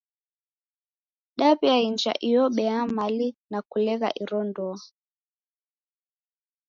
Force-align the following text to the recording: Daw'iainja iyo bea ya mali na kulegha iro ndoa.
Daw'iainja 1.37 2.13
iyo 2.27 2.43
bea 2.55 2.75
ya 2.77 2.83
mali 2.97 3.27
na 3.51 3.59
kulegha 3.69 4.09
iro 4.23 4.39
ndoa. 4.49 4.79